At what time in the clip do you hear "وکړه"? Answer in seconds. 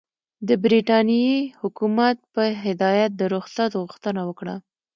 4.29-4.55